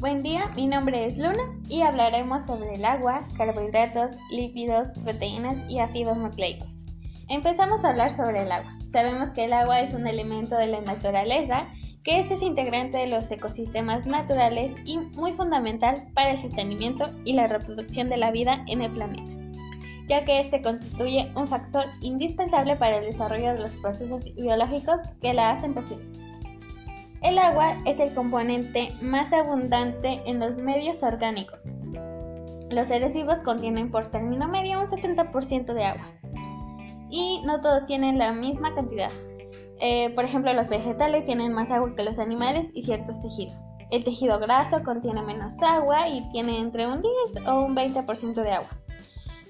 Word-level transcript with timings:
Buen 0.00 0.22
día, 0.22 0.50
mi 0.56 0.66
nombre 0.66 1.04
es 1.04 1.18
Luna 1.18 1.42
y 1.68 1.82
hablaremos 1.82 2.46
sobre 2.46 2.72
el 2.72 2.86
agua, 2.86 3.22
carbohidratos, 3.36 4.16
lípidos, 4.30 4.88
proteínas 5.04 5.56
y 5.68 5.78
ácidos 5.78 6.16
nucleicos. 6.16 6.66
Empezamos 7.28 7.84
a 7.84 7.90
hablar 7.90 8.10
sobre 8.10 8.44
el 8.44 8.50
agua. 8.50 8.78
Sabemos 8.94 9.28
que 9.34 9.44
el 9.44 9.52
agua 9.52 9.82
es 9.82 9.92
un 9.92 10.06
elemento 10.06 10.56
de 10.56 10.68
la 10.68 10.80
naturaleza, 10.80 11.66
que 12.02 12.18
este 12.18 12.32
es 12.32 12.42
integrante 12.42 12.96
de 12.96 13.08
los 13.08 13.30
ecosistemas 13.30 14.06
naturales 14.06 14.72
y 14.86 14.96
muy 14.96 15.34
fundamental 15.34 16.08
para 16.14 16.30
el 16.30 16.38
sostenimiento 16.38 17.04
y 17.26 17.34
la 17.34 17.46
reproducción 17.46 18.08
de 18.08 18.16
la 18.16 18.30
vida 18.30 18.64
en 18.68 18.80
el 18.80 18.92
planeta, 18.92 19.30
ya 20.08 20.24
que 20.24 20.40
este 20.40 20.62
constituye 20.62 21.30
un 21.36 21.46
factor 21.46 21.84
indispensable 22.00 22.74
para 22.76 22.96
el 22.96 23.04
desarrollo 23.04 23.52
de 23.52 23.60
los 23.60 23.76
procesos 23.76 24.34
biológicos 24.34 25.02
que 25.20 25.34
la 25.34 25.50
hacen 25.50 25.74
posible. 25.74 26.29
El 27.22 27.38
agua 27.38 27.76
es 27.84 28.00
el 28.00 28.14
componente 28.14 28.92
más 29.02 29.32
abundante 29.32 30.22
en 30.24 30.40
los 30.40 30.58
medios 30.58 31.02
orgánicos. 31.02 31.60
Los 32.70 32.88
seres 32.88 33.14
vivos 33.14 33.38
contienen 33.38 33.90
por 33.90 34.06
término 34.06 34.48
medio 34.48 34.80
un 34.80 34.86
70% 34.86 35.74
de 35.74 35.84
agua. 35.84 36.08
Y 37.10 37.42
no 37.44 37.60
todos 37.60 37.84
tienen 37.84 38.18
la 38.18 38.32
misma 38.32 38.74
cantidad. 38.74 39.10
Eh, 39.80 40.10
por 40.14 40.24
ejemplo, 40.24 40.52
los 40.54 40.68
vegetales 40.68 41.26
tienen 41.26 41.52
más 41.52 41.70
agua 41.70 41.94
que 41.94 42.04
los 42.04 42.18
animales 42.18 42.70
y 42.74 42.84
ciertos 42.84 43.20
tejidos. 43.20 43.64
El 43.90 44.04
tejido 44.04 44.38
graso 44.38 44.82
contiene 44.82 45.22
menos 45.22 45.52
agua 45.60 46.08
y 46.08 46.28
tiene 46.30 46.58
entre 46.58 46.86
un 46.86 47.02
10 47.02 47.46
o 47.48 47.64
un 47.64 47.74
20% 47.74 48.34
de 48.34 48.52
agua 48.52 48.70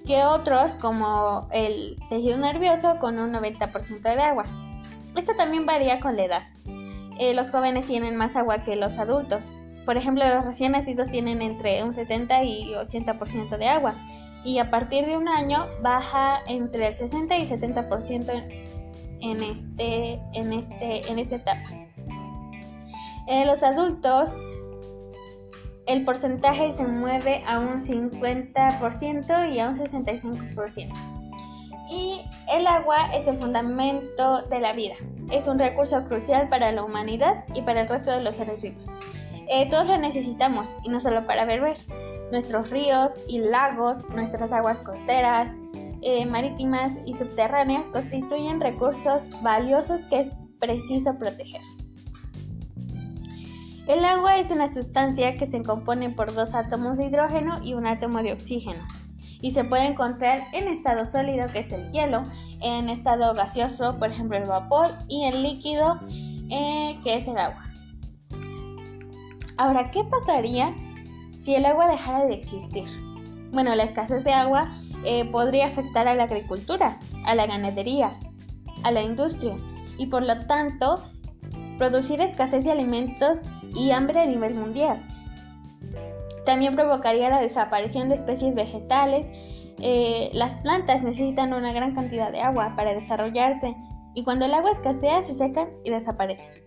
que 0.05 0.23
otros 0.23 0.71
como 0.73 1.47
el 1.51 1.95
tejido 2.09 2.37
nervioso 2.37 2.97
con 2.99 3.19
un 3.19 3.31
90% 3.31 4.01
de 4.01 4.21
agua. 4.21 4.45
Esto 5.15 5.33
también 5.35 5.65
varía 5.65 5.99
con 5.99 6.15
la 6.15 6.25
edad. 6.25 6.43
Eh, 7.17 7.33
los 7.33 7.51
jóvenes 7.51 7.87
tienen 7.87 8.15
más 8.15 8.35
agua 8.35 8.63
que 8.63 8.75
los 8.75 8.97
adultos. 8.97 9.45
Por 9.85 9.97
ejemplo, 9.97 10.27
los 10.27 10.45
recién 10.45 10.73
nacidos 10.73 11.09
tienen 11.09 11.41
entre 11.41 11.83
un 11.83 11.93
70 11.93 12.43
y 12.43 12.73
80% 12.73 13.57
de 13.57 13.67
agua 13.67 13.95
y 14.43 14.59
a 14.59 14.69
partir 14.69 15.05
de 15.05 15.17
un 15.17 15.27
año 15.27 15.67
baja 15.81 16.39
entre 16.47 16.87
el 16.87 16.93
60 16.93 17.37
y 17.37 17.47
70% 17.47 18.43
en, 19.21 19.43
este, 19.43 20.19
en, 20.33 20.53
este, 20.53 21.11
en 21.11 21.19
esta 21.19 21.35
etapa. 21.35 21.69
En 23.27 23.47
los 23.47 23.61
adultos 23.63 24.31
el 25.87 26.05
porcentaje 26.05 26.73
se 26.73 26.87
mueve 26.87 27.43
a 27.45 27.59
un 27.59 27.79
50% 27.79 29.53
y 29.53 29.59
a 29.59 29.69
un 29.69 29.75
65%. 29.75 31.20
Y 31.91 32.21
el 32.47 32.65
agua 32.67 33.13
es 33.13 33.27
el 33.27 33.37
fundamento 33.37 34.43
de 34.43 34.61
la 34.61 34.71
vida. 34.71 34.93
Es 35.29 35.47
un 35.47 35.59
recurso 35.59 36.01
crucial 36.05 36.47
para 36.47 36.71
la 36.71 36.83
humanidad 36.83 37.43
y 37.53 37.61
para 37.63 37.81
el 37.81 37.89
resto 37.89 38.11
de 38.11 38.21
los 38.21 38.37
seres 38.37 38.61
vivos. 38.61 38.87
Eh, 39.49 39.69
todos 39.69 39.87
lo 39.87 39.97
necesitamos 39.97 40.69
y 40.85 40.89
no 40.89 41.01
solo 41.01 41.27
para 41.27 41.43
beber. 41.43 41.77
Nuestros 42.31 42.69
ríos 42.69 43.11
y 43.27 43.39
lagos, 43.39 44.09
nuestras 44.11 44.53
aguas 44.53 44.79
costeras, 44.79 45.51
eh, 46.01 46.25
marítimas 46.25 46.93
y 47.05 47.13
subterráneas 47.17 47.89
constituyen 47.89 48.61
recursos 48.61 49.23
valiosos 49.41 50.05
que 50.05 50.21
es 50.21 50.31
preciso 50.59 51.17
proteger. 51.19 51.61
El 53.87 54.05
agua 54.05 54.37
es 54.37 54.49
una 54.49 54.69
sustancia 54.69 55.35
que 55.35 55.45
se 55.45 55.61
compone 55.61 56.09
por 56.09 56.33
dos 56.33 56.55
átomos 56.55 56.95
de 56.95 57.07
hidrógeno 57.07 57.61
y 57.61 57.73
un 57.73 57.85
átomo 57.85 58.23
de 58.23 58.31
oxígeno 58.31 58.81
y 59.41 59.51
se 59.51 59.63
puede 59.63 59.87
encontrar 59.87 60.43
en 60.53 60.67
estado 60.67 61.05
sólido, 61.05 61.47
que 61.47 61.59
es 61.59 61.71
el 61.71 61.89
hielo, 61.89 62.23
en 62.61 62.89
estado 62.89 63.33
gaseoso, 63.33 63.97
por 63.97 64.11
ejemplo 64.11 64.37
el 64.37 64.47
vapor, 64.47 64.95
y 65.07 65.25
en 65.25 65.43
líquido, 65.43 65.99
eh, 66.49 66.97
que 67.03 67.15
es 67.15 67.27
el 67.27 67.37
agua. 67.37 67.65
Ahora, 69.57 69.91
¿qué 69.91 70.03
pasaría 70.03 70.75
si 71.43 71.55
el 71.55 71.65
agua 71.65 71.87
dejara 71.87 72.25
de 72.25 72.35
existir? 72.35 72.85
Bueno, 73.51 73.75
la 73.75 73.83
escasez 73.83 74.23
de 74.23 74.33
agua 74.33 74.71
eh, 75.03 75.25
podría 75.25 75.67
afectar 75.67 76.07
a 76.07 76.15
la 76.15 76.23
agricultura, 76.23 76.99
a 77.25 77.35
la 77.35 77.47
ganadería, 77.47 78.11
a 78.83 78.91
la 78.91 79.01
industria 79.01 79.55
y 79.97 80.07
por 80.07 80.23
lo 80.23 80.39
tanto 80.47 81.03
producir 81.77 82.21
escasez 82.21 82.63
de 82.63 82.71
alimentos 82.71 83.37
y 83.75 83.91
hambre 83.91 84.21
a 84.21 84.25
nivel 84.25 84.55
mundial. 84.55 84.99
También 86.45 86.75
provocaría 86.75 87.29
la 87.29 87.41
desaparición 87.41 88.09
de 88.09 88.15
especies 88.15 88.55
vegetales. 88.55 89.27
Eh, 89.79 90.29
las 90.33 90.55
plantas 90.61 91.03
necesitan 91.03 91.53
una 91.53 91.73
gran 91.73 91.93
cantidad 91.93 92.31
de 92.31 92.41
agua 92.41 92.73
para 92.75 92.93
desarrollarse 92.93 93.75
y 94.13 94.23
cuando 94.23 94.45
el 94.45 94.53
agua 94.53 94.71
escasea 94.71 95.21
se 95.21 95.33
secan 95.33 95.69
y 95.83 95.91
desaparecen. 95.91 96.61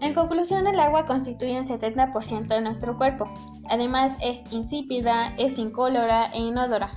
En 0.00 0.14
conclusión, 0.14 0.66
el 0.68 0.78
agua 0.78 1.06
constituye 1.06 1.58
un 1.58 1.66
70% 1.66 2.46
de 2.46 2.60
nuestro 2.60 2.96
cuerpo. 2.96 3.28
Además, 3.68 4.16
es 4.22 4.40
insípida, 4.52 5.34
es 5.38 5.58
incolora 5.58 6.26
e 6.32 6.38
inodora. 6.38 6.90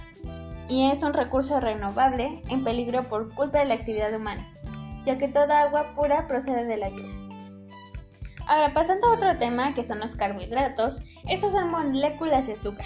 Y 0.70 0.90
es 0.92 1.02
un 1.02 1.14
recurso 1.14 1.60
renovable 1.60 2.42
en 2.48 2.64
peligro 2.64 3.04
por 3.04 3.34
culpa 3.34 3.60
de 3.60 3.66
la 3.66 3.74
actividad 3.74 4.16
humana, 4.16 4.48
ya 5.04 5.18
que 5.18 5.28
toda 5.28 5.64
agua 5.64 5.94
pura 5.96 6.28
procede 6.28 6.66
de 6.66 6.78
la. 6.78 6.90
Ahora, 8.52 8.74
pasando 8.74 9.08
a 9.08 9.14
otro 9.14 9.38
tema 9.38 9.74
que 9.74 9.86
son 9.86 10.02
los 10.02 10.14
carbohidratos, 10.14 11.02
estos 11.30 11.54
son 11.54 11.72
moléculas 11.72 12.48
de 12.48 12.54
azúcar. 12.54 12.86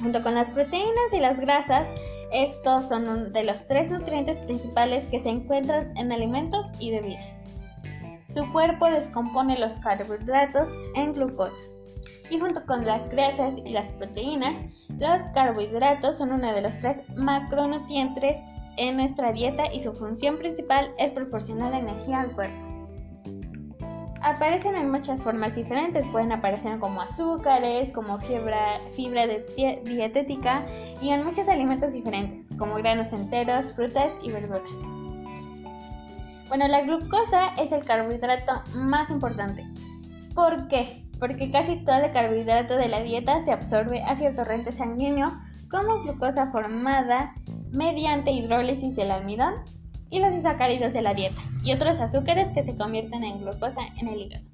Junto 0.00 0.22
con 0.22 0.34
las 0.34 0.48
proteínas 0.48 1.12
y 1.12 1.18
las 1.18 1.38
grasas, 1.38 1.86
estos 2.32 2.88
son 2.88 3.06
uno 3.06 3.28
de 3.28 3.44
los 3.44 3.66
tres 3.66 3.90
nutrientes 3.90 4.38
principales 4.38 5.04
que 5.10 5.18
se 5.18 5.28
encuentran 5.28 5.94
en 5.98 6.10
alimentos 6.12 6.66
y 6.78 6.92
bebidas. 6.92 7.42
Su 8.34 8.50
cuerpo 8.52 8.86
descompone 8.86 9.58
los 9.58 9.74
carbohidratos 9.74 10.70
en 10.94 11.12
glucosa. 11.12 11.62
Y 12.30 12.38
junto 12.38 12.64
con 12.64 12.86
las 12.86 13.06
grasas 13.10 13.52
y 13.66 13.68
las 13.68 13.90
proteínas, 13.90 14.56
los 14.98 15.20
carbohidratos 15.34 16.16
son 16.16 16.32
uno 16.32 16.54
de 16.54 16.62
los 16.62 16.74
tres 16.78 16.96
macronutrientes 17.16 18.38
en 18.78 18.96
nuestra 18.96 19.30
dieta 19.30 19.70
y 19.74 19.80
su 19.80 19.92
función 19.92 20.38
principal 20.38 20.90
es 20.96 21.12
proporcionar 21.12 21.74
energía 21.74 22.22
al 22.22 22.30
cuerpo 22.30 22.73
aparecen 24.24 24.74
en 24.74 24.90
muchas 24.90 25.22
formas 25.22 25.54
diferentes. 25.54 26.04
Pueden 26.06 26.32
aparecer 26.32 26.78
como 26.78 27.02
azúcares, 27.02 27.92
como 27.92 28.18
fibra, 28.18 28.78
dietética 29.84 30.66
y 31.00 31.10
en 31.10 31.24
muchos 31.24 31.48
alimentos 31.48 31.92
diferentes, 31.92 32.58
como 32.58 32.74
granos 32.76 33.12
enteros, 33.12 33.72
frutas 33.72 34.12
y 34.22 34.32
verduras. 34.32 34.62
Bueno, 36.48 36.68
la 36.68 36.82
glucosa 36.82 37.54
es 37.58 37.72
el 37.72 37.84
carbohidrato 37.84 38.62
más 38.74 39.10
importante. 39.10 39.64
¿Por 40.34 40.68
qué? 40.68 41.04
Porque 41.18 41.50
casi 41.50 41.76
todo 41.84 41.96
el 41.96 42.12
carbohidrato 42.12 42.76
de 42.76 42.88
la 42.88 43.02
dieta 43.02 43.40
se 43.42 43.52
absorbe 43.52 44.02
hacia 44.02 44.28
el 44.28 44.36
torrente 44.36 44.72
sanguíneo 44.72 45.26
como 45.70 46.02
glucosa 46.02 46.50
formada 46.50 47.34
mediante 47.72 48.30
hidrólisis 48.30 48.94
del 48.94 49.10
almidón 49.10 49.54
y 50.10 50.20
los 50.20 50.42
sacáridos 50.42 50.92
de 50.92 51.02
la 51.02 51.14
dieta 51.14 51.40
y 51.62 51.72
otros 51.72 52.00
azúcares 52.00 52.50
que 52.52 52.62
se 52.62 52.76
convierten 52.76 53.24
en 53.24 53.40
glucosa 53.40 53.80
en 54.00 54.08
el 54.08 54.22
hígado. 54.22 54.44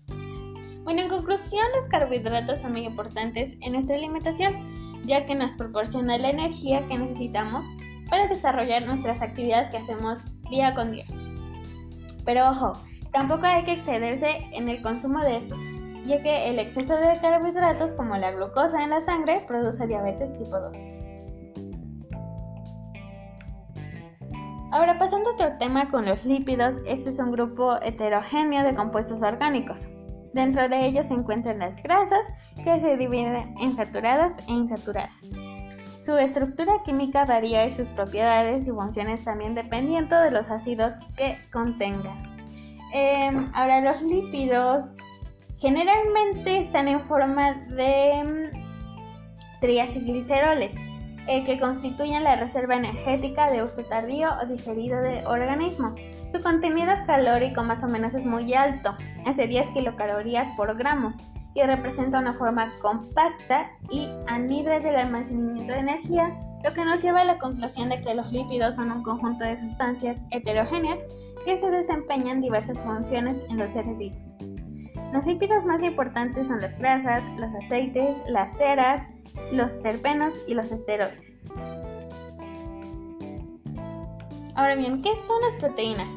Bueno, 0.84 1.02
en 1.02 1.08
conclusión, 1.08 1.64
los 1.76 1.88
carbohidratos 1.88 2.60
son 2.60 2.72
muy 2.72 2.86
importantes 2.86 3.56
en 3.60 3.72
nuestra 3.72 3.96
alimentación, 3.96 5.02
ya 5.04 5.26
que 5.26 5.34
nos 5.34 5.52
proporcionan 5.52 6.22
la 6.22 6.30
energía 6.30 6.86
que 6.88 6.98
necesitamos 6.98 7.64
para 8.08 8.26
desarrollar 8.26 8.86
nuestras 8.86 9.22
actividades 9.22 9.70
que 9.70 9.76
hacemos 9.76 10.18
día 10.50 10.74
con 10.74 10.92
día. 10.92 11.04
Pero 12.24 12.48
ojo, 12.50 12.72
tampoco 13.12 13.46
hay 13.46 13.64
que 13.64 13.72
excederse 13.72 14.48
en 14.52 14.68
el 14.68 14.82
consumo 14.82 15.22
de 15.22 15.36
estos, 15.36 15.60
ya 16.04 16.20
que 16.22 16.48
el 16.48 16.58
exceso 16.58 16.96
de 16.96 17.18
carbohidratos 17.20 17.92
como 17.94 18.16
la 18.16 18.32
glucosa 18.32 18.82
en 18.82 18.90
la 18.90 19.00
sangre 19.02 19.44
produce 19.46 19.86
diabetes 19.86 20.36
tipo 20.38 20.58
2. 20.58 20.99
Ahora 24.72 25.00
pasando 25.00 25.30
a 25.30 25.32
otro 25.32 25.58
tema 25.58 25.90
con 25.90 26.04
los 26.04 26.24
lípidos, 26.24 26.76
este 26.86 27.10
es 27.10 27.18
un 27.18 27.32
grupo 27.32 27.82
heterogéneo 27.82 28.62
de 28.62 28.74
compuestos 28.76 29.20
orgánicos. 29.20 29.88
Dentro 30.32 30.68
de 30.68 30.86
ellos 30.86 31.06
se 31.06 31.14
encuentran 31.14 31.58
las 31.58 31.82
grasas, 31.82 32.24
que 32.62 32.78
se 32.78 32.96
dividen 32.96 33.54
en 33.58 33.74
saturadas 33.74 34.36
e 34.48 34.52
insaturadas. 34.52 35.10
Su 36.04 36.16
estructura 36.16 36.82
química 36.84 37.24
varía 37.24 37.66
y 37.66 37.72
sus 37.72 37.88
propiedades 37.88 38.64
y 38.64 38.70
funciones 38.70 39.24
también 39.24 39.56
dependiendo 39.56 40.20
de 40.20 40.30
los 40.30 40.50
ácidos 40.50 40.94
que 41.16 41.36
contengan. 41.52 42.22
Em, 42.92 43.50
ahora 43.54 43.80
los 43.80 44.02
lípidos 44.02 44.84
generalmente 45.58 46.58
están 46.58 46.86
en 46.86 47.00
forma 47.00 47.54
de 47.68 48.22
mm, 48.24 49.60
triacilgliceroles 49.60 50.74
eh, 51.30 51.44
que 51.44 51.60
constituyen 51.60 52.24
la 52.24 52.34
reserva 52.34 52.74
energética 52.74 53.48
de 53.52 53.62
uso 53.62 53.84
tardío 53.84 54.30
o 54.42 54.46
digerido 54.46 55.00
del 55.00 55.24
organismo. 55.28 55.94
Su 56.26 56.42
contenido 56.42 56.90
calórico 57.06 57.62
más 57.62 57.84
o 57.84 57.86
menos 57.86 58.14
es 58.14 58.26
muy 58.26 58.52
alto, 58.52 58.96
hace 59.26 59.46
10 59.46 59.68
kilocalorías 59.68 60.50
por 60.56 60.76
gramo, 60.76 61.12
y 61.54 61.62
representa 61.62 62.18
una 62.18 62.32
forma 62.32 62.72
compacta 62.82 63.70
y 63.90 64.08
anidra 64.26 64.80
del 64.80 64.96
almacenamiento 64.96 65.72
de 65.72 65.78
energía, 65.78 66.36
lo 66.64 66.72
que 66.72 66.84
nos 66.84 67.00
lleva 67.00 67.20
a 67.20 67.24
la 67.24 67.38
conclusión 67.38 67.90
de 67.90 68.00
que 68.02 68.12
los 68.12 68.32
lípidos 68.32 68.74
son 68.74 68.90
un 68.90 69.04
conjunto 69.04 69.44
de 69.44 69.56
sustancias 69.56 70.20
heterogéneas 70.32 70.98
que 71.44 71.56
se 71.56 71.70
desempeñan 71.70 72.40
diversas 72.40 72.82
funciones 72.82 73.44
en 73.48 73.56
los 73.56 73.70
seres 73.70 74.00
vivos. 74.00 74.34
Los 75.12 75.26
lípidos 75.26 75.64
más 75.64 75.80
importantes 75.80 76.48
son 76.48 76.60
las 76.60 76.76
grasas, 76.76 77.22
los 77.38 77.54
aceites, 77.54 78.16
las 78.26 78.52
ceras, 78.56 79.06
los 79.52 79.80
terpenos 79.80 80.32
y 80.46 80.54
los 80.54 80.70
esteroides. 80.70 81.38
Ahora 84.54 84.74
bien, 84.76 85.00
¿qué 85.00 85.10
son 85.26 85.40
las 85.42 85.54
proteínas? 85.56 86.08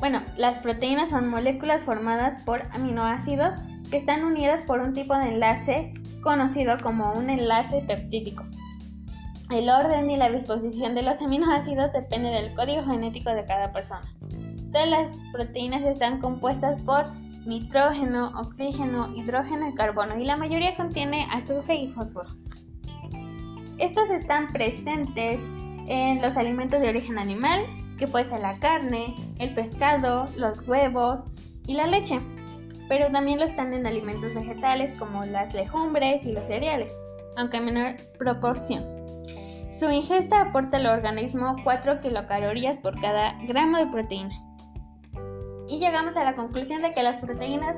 Bueno, 0.00 0.22
las 0.36 0.58
proteínas 0.58 1.10
son 1.10 1.28
moléculas 1.28 1.82
formadas 1.82 2.42
por 2.42 2.62
aminoácidos 2.72 3.54
que 3.90 3.96
están 3.96 4.24
unidas 4.24 4.62
por 4.62 4.80
un 4.80 4.92
tipo 4.92 5.16
de 5.16 5.28
enlace 5.28 5.94
conocido 6.22 6.76
como 6.82 7.12
un 7.12 7.30
enlace 7.30 7.82
peptídico. 7.82 8.44
El 9.50 9.68
orden 9.68 10.10
y 10.10 10.16
la 10.16 10.30
disposición 10.30 10.94
de 10.94 11.02
los 11.02 11.20
aminoácidos 11.22 11.92
depende 11.92 12.30
del 12.30 12.54
código 12.54 12.82
genético 12.82 13.30
de 13.30 13.44
cada 13.44 13.72
persona. 13.72 14.02
Todas 14.72 14.88
las 14.88 15.18
proteínas 15.32 15.82
están 15.82 16.18
compuestas 16.18 16.80
por 16.82 17.04
nitrógeno, 17.46 18.32
oxígeno, 18.40 19.14
hidrógeno 19.14 19.68
y 19.68 19.74
carbono 19.74 20.18
y 20.18 20.24
la 20.24 20.36
mayoría 20.36 20.76
contiene 20.76 21.26
azufre 21.30 21.76
y 21.76 21.88
fósforo. 21.88 22.30
Estos 23.78 24.08
están 24.10 24.48
presentes 24.48 25.40
en 25.86 26.22
los 26.22 26.36
alimentos 26.36 26.80
de 26.80 26.88
origen 26.88 27.18
animal, 27.18 27.64
que 27.98 28.06
puede 28.06 28.24
ser 28.24 28.40
la 28.40 28.58
carne, 28.58 29.14
el 29.38 29.54
pescado, 29.54 30.26
los 30.36 30.66
huevos 30.66 31.20
y 31.66 31.74
la 31.74 31.86
leche, 31.86 32.18
pero 32.88 33.10
también 33.10 33.38
lo 33.38 33.44
están 33.44 33.72
en 33.72 33.86
alimentos 33.86 34.34
vegetales 34.34 34.96
como 34.98 35.24
las 35.24 35.54
legumbres 35.54 36.24
y 36.24 36.32
los 36.32 36.46
cereales, 36.46 36.92
aunque 37.36 37.58
en 37.58 37.64
menor 37.64 37.96
proporción. 38.18 38.84
Su 39.78 39.90
ingesta 39.90 40.40
aporta 40.40 40.76
al 40.76 40.86
organismo 40.86 41.56
4 41.64 42.00
kilocalorías 42.00 42.78
por 42.78 43.00
cada 43.00 43.36
gramo 43.42 43.78
de 43.78 43.86
proteína. 43.86 44.34
Y 45.68 45.78
llegamos 45.78 46.16
a 46.16 46.24
la 46.24 46.34
conclusión 46.34 46.82
de 46.82 46.92
que 46.92 47.02
las 47.02 47.18
proteínas 47.18 47.76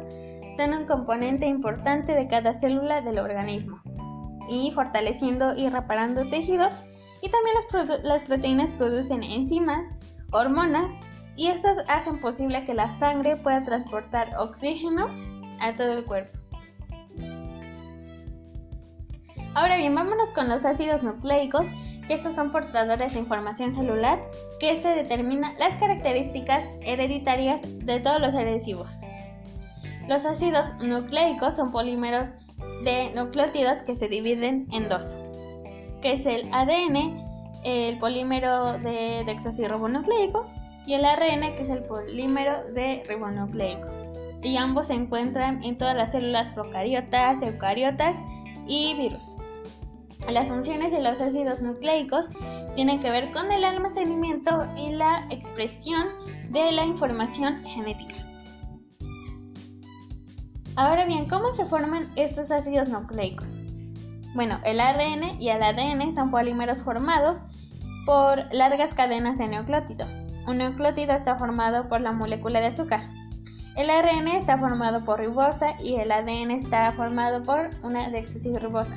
son 0.57 0.73
un 0.73 0.87
componente 0.87 1.47
importante 1.47 2.15
de 2.15 2.29
cada 2.29 2.55
célula 2.55 3.03
del 3.03 3.19
organismo, 3.19 3.81
y 4.49 4.71
fortaleciendo 4.73 5.55
y 5.57 5.69
reparando 5.69 6.29
tejidos, 6.29 6.73
y 7.23 7.29
también 7.29 7.57
las, 8.03 8.23
proteínas 8.23 8.71
producen 8.73 9.23
enzimas, 9.23 9.85
hormonas, 10.33 10.91
y 11.37 11.49
estas 11.49 11.79
hacen 11.89 12.21
posible 12.21 12.65
que 12.65 12.75
la 12.75 12.93
sangre 12.99 13.37
pueda 13.37 13.63
transportar 13.63 14.31
oxígeno 14.39 15.09
a 15.61 15.75
todo 15.75 15.93
el 15.99 16.05
cuerpo. 16.05 16.39
Ahora 19.55 19.77
bien, 19.77 19.95
vámonos 19.95 20.31
con 20.31 20.49
los 20.49 20.65
ácidos 20.65 21.03
nucleicos, 21.03 21.67
estos 22.09 22.35
son 22.35 22.53
portadores 22.53 23.15
de 23.15 23.19
información 23.19 23.73
celular 23.73 24.21
que 24.61 24.81
se 24.81 24.89
determina 24.89 25.53
las 25.59 25.77
características 25.77 26.65
hereditarias 26.83 27.61
de 27.63 28.01
todos 28.01 28.21
los 28.21 28.33
seres 28.33 28.65
vivos. 28.65 28.91
Los 30.09 30.25
ácidos 30.25 30.67
nucleicos 30.81 31.57
son 31.57 31.73
polímeros 31.73 32.29
de 32.85 33.11
nucleótidos 33.15 33.83
que 33.83 33.97
se 33.97 34.09
dividen 34.09 34.67
en 34.71 34.89
dos, 34.89 35.05
que 36.01 36.13
es 36.13 36.27
el 36.27 36.49
ADN, 36.53 37.25
el 37.65 37.99
polímero 37.99 38.79
de 38.79 39.25
desoxirribonucleico, 39.27 40.47
y 40.87 40.95
el 40.95 41.05
ARN, 41.05 41.55
que 41.57 41.63
es 41.65 41.71
el 41.71 41.83
polímero 41.83 42.65
de 42.73 43.03
ribonucleico. 43.09 43.89
Y 44.43 44.57
ambos 44.57 44.87
se 44.87 44.95
encuentran 44.95 45.63
en 45.65 45.77
todas 45.77 45.97
las 45.97 46.13
células 46.13 46.49
procariotas, 46.51 47.43
eucariotas 47.43 48.17
y 48.69 48.95
virus. 48.95 49.36
Las 50.31 50.49
funciones 50.49 50.91
de 50.91 51.01
los 51.01 51.21
ácidos 51.21 51.63
nucleicos 51.63 52.27
tienen 52.75 53.01
que 53.01 53.11
ver 53.11 53.33
con 53.33 53.53
el 53.53 53.65
almacenamiento 53.65 54.67
y 54.77 54.91
la 54.91 55.25
expresión 55.31 56.09
de 56.51 56.73
la 56.73 56.85
información 56.85 57.63
genética. 57.65 58.17
Ahora 60.75 61.07
bien, 61.07 61.29
¿cómo 61.29 61.55
se 61.55 61.65
forman 61.65 62.11
estos 62.17 62.51
ácidos 62.51 62.89
nucleicos? 62.89 63.59
Bueno, 64.35 64.59
el 64.65 64.81
ARN 64.81 65.41
y 65.41 65.49
el 65.49 65.63
ADN 65.63 66.13
son 66.13 66.31
polímeros 66.31 66.83
formados 66.83 67.43
por 68.05 68.53
largas 68.53 68.93
cadenas 68.95 69.39
de 69.39 69.47
nucleótidos. 69.47 70.13
Un 70.47 70.59
nucleótido 70.59 71.15
está 71.15 71.37
formado 71.37 71.89
por 71.89 72.01
la 72.01 72.13
molécula 72.13 72.61
de 72.61 72.67
azúcar. 72.67 73.01
El 73.77 73.91
ARN 73.91 74.29
está 74.29 74.59
formado 74.59 75.05
por 75.05 75.21
ribosa 75.21 75.81
y 75.83 75.97
el 75.97 76.11
ADN 76.11 76.51
está 76.51 76.93
formado 76.93 77.43
por 77.43 77.71
una 77.83 78.11
desoxirribosa. 78.11 78.97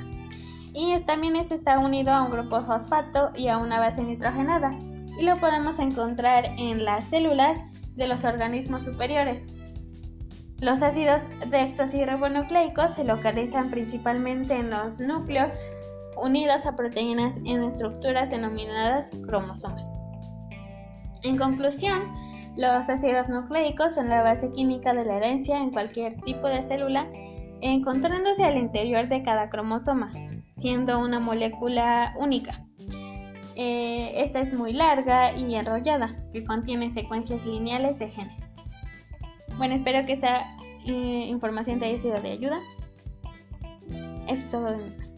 Y 0.82 0.98
también 1.02 1.36
este 1.36 1.56
está 1.56 1.78
unido 1.78 2.14
a 2.14 2.24
un 2.24 2.32
grupo 2.32 2.62
fosfato 2.62 3.32
y 3.36 3.50
a 3.50 3.58
una 3.58 3.82
base 3.82 4.02
nitrogenada. 4.02 4.72
Y 5.20 5.26
lo 5.26 5.36
podemos 5.36 5.78
encontrar 5.78 6.46
en 6.58 6.86
las 6.86 7.04
células 7.04 7.60
de 7.98 8.08
los 8.08 8.24
organismos 8.24 8.84
superiores. 8.84 9.44
Los 10.62 10.82
ácidos 10.82 11.22
desoxirribonucleicos 11.50 12.94
se 12.94 13.04
localizan 13.04 13.70
principalmente 13.70 14.56
en 14.56 14.70
los 14.70 15.02
núcleos 15.02 15.70
unidos 16.16 16.66
a 16.66 16.78
proteínas 16.78 17.36
en 17.44 17.62
estructuras 17.62 18.30
denominadas 18.30 19.10
cromosomas. 19.28 19.86
En 21.24 21.38
conclusión, 21.38 22.04
los 22.56 22.88
ácidos 22.88 23.28
nucleicos 23.28 23.96
son 23.96 24.08
la 24.08 24.22
base 24.22 24.50
química 24.54 24.94
de 24.94 25.04
la 25.04 25.18
herencia 25.18 25.58
en 25.58 25.72
cualquier 25.72 26.16
tipo 26.22 26.48
de 26.48 26.64
célula, 26.64 27.06
encontrándose 27.60 28.46
al 28.46 28.56
interior 28.56 29.10
de 29.10 29.22
cada 29.24 29.50
cromosoma, 29.50 30.10
siendo 30.60 31.00
una 31.00 31.20
molécula 31.20 32.14
única. 32.18 32.66
Eh, 33.56 34.24
esta 34.24 34.40
es 34.42 34.54
muy 34.54 34.74
larga 34.74 35.36
y 35.36 35.56
enrollada, 35.56 36.16
que 36.32 36.44
contiene 36.44 36.90
secuencias 36.90 37.46
lineales 37.46 38.00
de 38.00 38.08
genes. 38.10 38.48
Bueno, 39.58 39.76
espero 39.76 40.06
que 40.06 40.14
esta 40.14 40.58
eh, 40.86 41.26
información 41.28 41.80
te 41.80 41.86
haya 41.86 42.02
sido 42.02 42.22
de 42.22 42.32
ayuda. 42.32 42.60
Eso 44.28 44.44
es 44.44 44.50
todo 44.50 44.66
de 44.72 44.78
mi 44.78 44.90
parte. 44.92 45.09